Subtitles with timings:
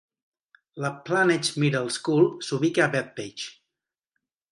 [0.85, 3.53] La Plainedge Middle School s'ubica a Bethpage.